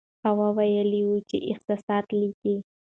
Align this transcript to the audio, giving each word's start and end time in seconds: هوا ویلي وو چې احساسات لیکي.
هوا 0.25 0.47
ویلي 0.57 1.01
وو 1.07 1.17
چې 1.29 1.37
احساسات 1.51 2.05
لیکي. 2.19 2.55